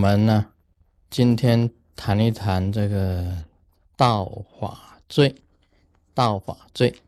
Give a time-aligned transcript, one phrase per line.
[0.00, 0.46] 我们呢，
[1.10, 3.44] 今天谈一谈这个
[3.98, 4.24] 道
[4.58, 5.34] 法罪。
[6.14, 7.02] 道法罪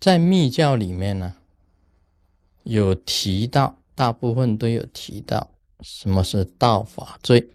[0.00, 1.36] 在密教里面呢，
[2.62, 5.50] 有提到，大部分都有提到
[5.82, 7.50] 什么是道法罪。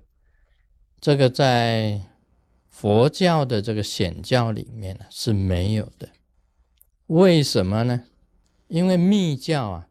[1.02, 2.00] 这个在
[2.70, 6.08] 佛教的这个显教里面呢是没有的。
[7.08, 8.04] 为什么呢？
[8.68, 9.89] 因为密教啊。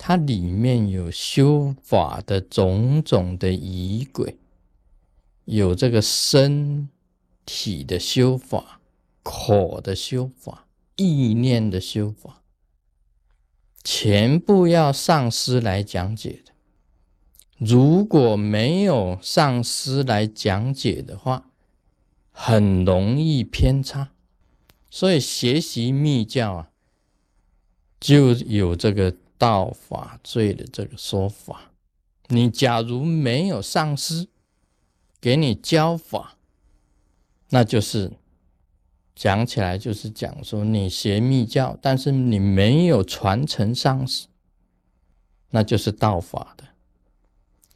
[0.00, 4.38] 它里面有修法的种种的仪轨，
[5.44, 6.88] 有这个身
[7.44, 8.80] 体的修法、
[9.24, 12.42] 口的修法、意念的修法，
[13.82, 16.52] 全部要上师来讲解的。
[17.58, 21.50] 如果没有上师来讲解的话，
[22.30, 24.10] 很容易偏差。
[24.88, 26.70] 所以学习密教啊，
[27.98, 29.16] 就有这个。
[29.38, 31.70] 道法罪的这个说法，
[32.26, 34.26] 你假如没有上师
[35.20, 36.36] 给你教法，
[37.50, 38.10] 那就是
[39.14, 44.26] 讲起来就是讲说你学密教，但是你没有传承上师，
[45.50, 46.64] 那就是道法的。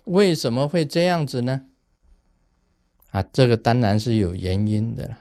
[0.04, 1.66] 为什么会这样子呢？
[3.12, 5.16] 啊，这个当然是有原因的，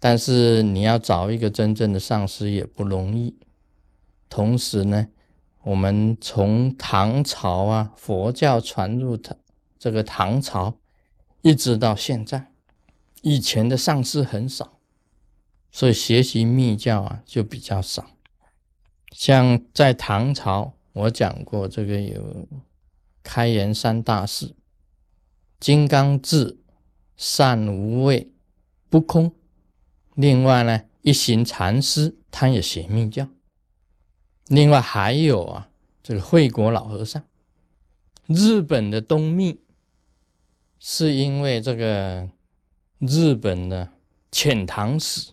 [0.00, 3.36] 但是你要找一个真正的上师也不容易，
[4.30, 5.08] 同时呢。
[5.62, 9.36] 我们从唐朝啊，佛教传入唐
[9.78, 10.78] 这个唐朝，
[11.42, 12.52] 一直到现在，
[13.22, 14.78] 以前的上师很少，
[15.70, 18.06] 所以学习密教啊就比较少。
[19.12, 22.48] 像在唐朝，我讲过这个有
[23.22, 24.54] 开元三大士，
[25.60, 26.58] 金刚智、
[27.16, 28.30] 善无畏、
[28.88, 29.32] 不空。
[30.14, 33.28] 另外呢，一行禅师他也学密教。
[34.48, 35.68] 另外还有啊，
[36.02, 37.22] 这个惠国老和尚，
[38.26, 39.60] 日本的东密，
[40.78, 42.28] 是因为这个
[42.98, 43.90] 日本的
[44.32, 45.32] 遣唐使。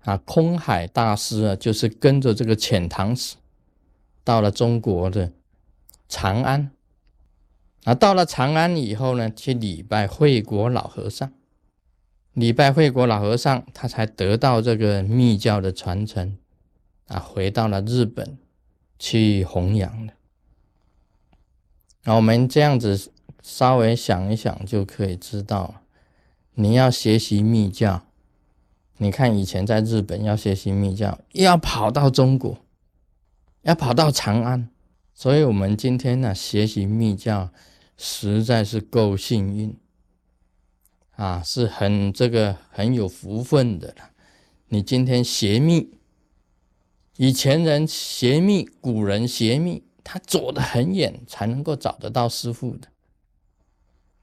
[0.00, 3.36] 啊，空海大师啊，就是跟着这个遣唐使
[4.22, 5.32] 到了中国的
[6.08, 6.70] 长安。
[7.84, 11.32] 啊，到了长安以后呢，去礼拜惠国老和尚，
[12.34, 16.36] 礼拜惠国老和尚，他才得到这个密教的传承。
[17.06, 18.38] 啊，回到了日本
[18.98, 20.14] 去弘扬的。
[22.04, 23.10] 那我们这样子
[23.42, 25.82] 稍微想一想，就可以知道，
[26.54, 28.06] 你要学习密教，
[28.96, 32.58] 你看以前在日本要学习密教，要跑到中国，
[33.62, 34.70] 要跑到长安，
[35.14, 37.50] 所以我们今天呢学习密教，
[37.98, 39.76] 实在是够幸运，
[41.16, 44.10] 啊，是很这个很有福分的了。
[44.68, 45.90] 你今天学密。
[47.16, 52.88] 以前人邪密，古人邪密，他走得很远才能够找得到师傅的。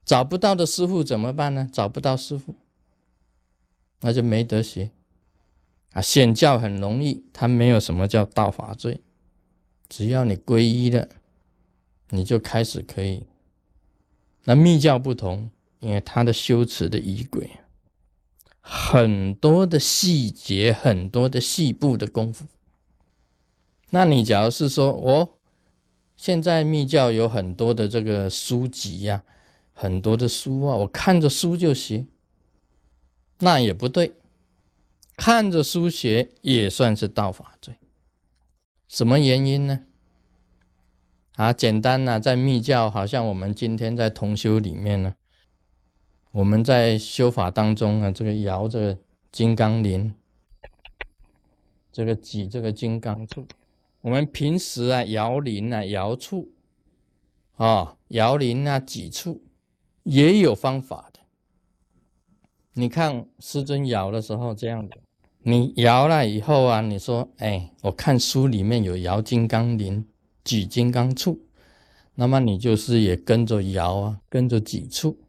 [0.03, 1.69] 找不到的师傅怎么办呢？
[1.71, 2.55] 找不到师傅，
[4.01, 4.91] 那就没得学。
[5.93, 9.01] 啊，显教很容易，他没有什么叫道法罪，
[9.87, 11.07] 只要你皈依了，
[12.09, 13.23] 你就开始可以。
[14.43, 15.49] 那密教不同，
[15.79, 17.51] 因为他的修持的仪轨，
[18.59, 22.45] 很多的细节，很多的细部的功夫。
[23.93, 25.37] 那你假如是说，我
[26.15, 29.23] 现在密教有很多的这个书籍呀，
[29.73, 32.05] 很多的书啊，我看着书就学，
[33.39, 34.13] 那也不对，
[35.17, 37.75] 看着书学也算是道法罪。
[38.87, 39.81] 什么原因呢？
[41.35, 45.15] 啊，简单呢，在密教，好像我们今天在同修里面呢，
[46.31, 48.97] 我们在修法当中啊，这个摇这个
[49.33, 50.13] 金刚铃，
[51.91, 53.45] 这个举这个金刚杵。
[54.01, 56.51] 我们平时啊摇铃啊摇触
[57.55, 59.43] 啊摇铃啊几处
[60.03, 61.19] 也有方法的。
[62.73, 64.97] 你看师尊摇的时候这样的，
[65.43, 70.07] 你摇了以后啊，你说哎，我看书里面有摇金刚铃、
[70.43, 71.37] 举金刚杵，
[72.15, 75.19] 那么你就是也跟着摇啊，跟着几处。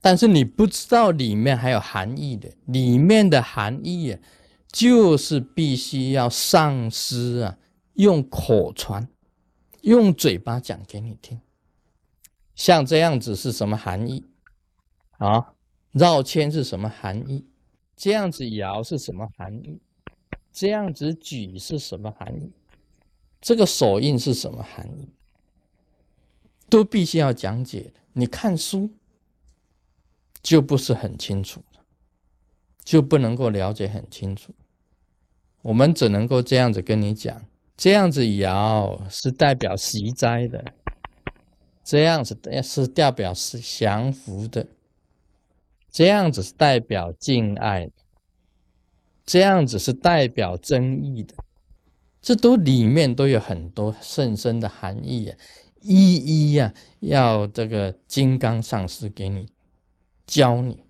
[0.00, 4.16] 但是你不知道里面还有含义的，里面的含义。
[4.72, 7.58] 就是必须要上师啊，
[7.94, 9.08] 用口传，
[9.82, 11.40] 用嘴巴讲给你听。
[12.54, 14.24] 像这样子是什么含义
[15.18, 15.54] 啊？
[15.92, 17.46] 绕圈是什么含义？
[17.96, 19.80] 这样子摇是什么含义？
[20.52, 22.52] 这样子举是什么含义？
[23.40, 25.08] 这个手印是什么含义？
[26.68, 27.92] 都必须要讲解。
[28.12, 28.90] 你看书
[30.42, 31.62] 就不是很清楚
[32.84, 34.52] 就不能够了解很清楚。
[35.62, 37.44] 我们只能够这样子跟你讲，
[37.76, 40.64] 这样子摇是代表习灾的，
[41.84, 44.66] 这样子是代表是降服的，
[45.90, 47.90] 这样子是代表敬爱，
[49.24, 51.34] 这样子是代表真义的，
[52.22, 55.36] 这都里面都有很多甚深的含义啊！
[55.82, 59.46] 一一呀，要这个金刚上师给你
[60.26, 60.84] 教你。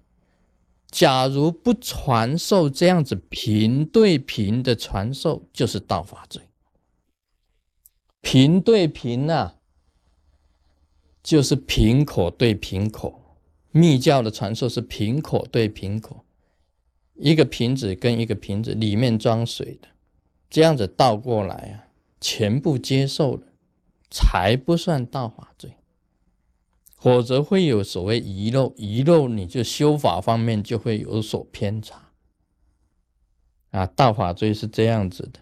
[0.91, 6.43] 假如不传授这样子平对平的传授，就是道法罪。
[8.21, 9.55] 平对平呐，
[11.23, 13.39] 就是平口对平口。
[13.73, 16.25] 密教的传授是平口对平口，
[17.15, 19.87] 一个瓶子跟一个瓶子里面装水的，
[20.51, 21.87] 这样子倒过来啊，
[22.21, 23.43] 全部接受了，
[24.11, 25.77] 才不算道法罪。
[27.01, 32.11] 否则会有所谓遗漏，遗漏你就修法方面就会有所偏差。
[33.71, 35.41] 啊，道法罪是这样子的，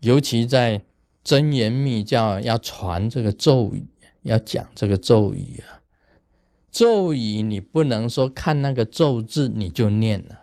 [0.00, 0.82] 尤其在
[1.24, 3.86] 真言密教要传这个咒语，
[4.22, 5.82] 要讲这个咒语啊，
[6.70, 10.42] 咒语你不能说看那个咒字你就念了，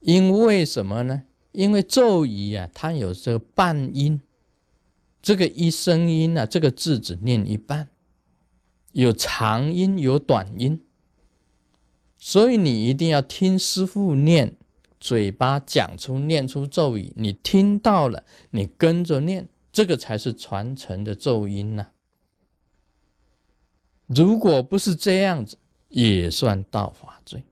[0.00, 1.24] 因为什么呢？
[1.52, 4.20] 因为咒语啊，它有这个半音，
[5.20, 7.88] 这个一声音啊，这个字只念一半。
[8.92, 10.82] 有长音有短音，
[12.16, 14.56] 所以你一定要听师傅念，
[14.98, 21.88] 嘴巴讲出念出咒语，你听到了，你跟着念，这个才是传承的咒音呐。
[24.06, 25.58] 如果不是这样子，
[25.88, 27.44] 也算道法罪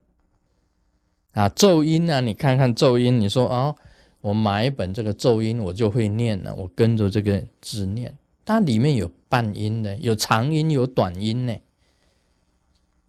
[1.33, 1.47] 啊。
[1.47, 3.75] 咒音啊，你看看咒音，你说哦，
[4.21, 8.17] 我买一本这个咒音，我就会念了，我跟着这个字念。
[8.47, 11.53] 它里面有半音的，有长音，有短音呢，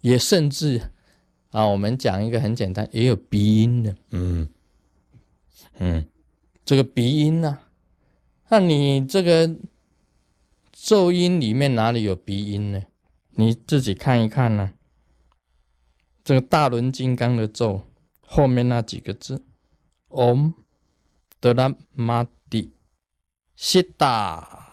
[0.00, 0.90] 也甚至
[1.50, 4.48] 啊，我们讲一个很简单，也有鼻音的，嗯
[5.78, 6.04] 嗯，
[6.64, 7.60] 这个鼻音呢，
[8.48, 9.56] 那你这个
[10.72, 12.82] 咒音里面哪里有鼻音呢？
[13.36, 14.72] 你自己看一看呢。
[16.24, 17.86] 这个大轮金刚的咒
[18.20, 19.44] 后面那几个字
[20.08, 20.54] ，Om
[21.38, 22.72] 德拉玛蒂
[23.54, 24.64] 西达。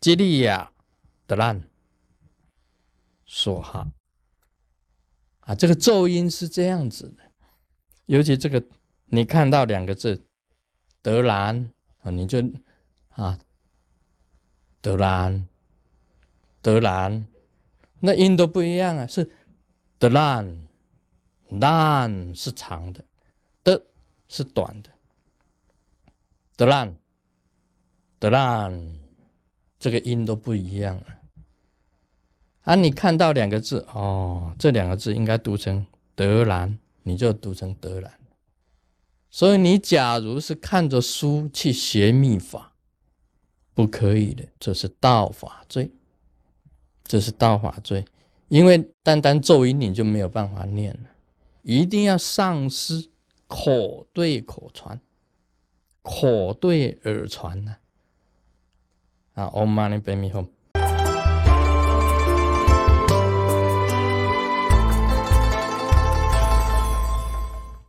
[0.00, 0.72] 吉利亚
[1.26, 1.62] 德兰
[3.24, 3.86] 说哈。
[5.40, 7.22] 啊，这个咒音是这样子的，
[8.04, 8.62] 尤其这个
[9.06, 10.22] 你看到两个字
[11.00, 11.72] 德兰
[12.02, 12.38] 啊，你就
[13.08, 13.38] 啊
[14.82, 15.48] 德兰
[16.60, 17.26] 德兰，
[18.00, 19.30] 那音都不一样啊，是
[19.98, 20.68] 德兰
[21.48, 23.02] 兰是长的，
[23.64, 23.86] 的
[24.28, 24.90] 是短的，
[26.56, 26.94] 德兰
[28.18, 29.07] 德兰。
[29.78, 31.04] 这个音都不一样了
[32.62, 32.74] 啊！
[32.74, 38.12] 你看到两个字哦，这两个字应该读成德兰，你就读成德兰。
[39.30, 42.72] 所以你假如是看着书去学秘法，
[43.72, 45.92] 不可以的，这是道法罪，
[47.04, 48.04] 这是道法罪。
[48.48, 51.10] 因为单单咒音你就没有办法念了，
[51.62, 53.10] 一定要上师
[53.46, 55.00] 口对口传，
[56.02, 57.76] 口对耳传呢。
[59.38, 60.14] a ommánin pe